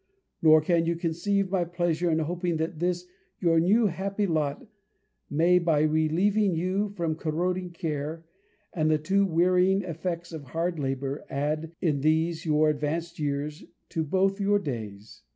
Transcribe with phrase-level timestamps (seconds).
[0.41, 3.05] Nor can you conceive my pleasure in hoping that this
[3.39, 4.65] your new happy lot
[5.29, 8.25] may, by relieving you from corroding care,
[8.73, 14.03] and the too wearying effects of hard labour, add, in these your advanced years, to
[14.03, 15.21] both your days.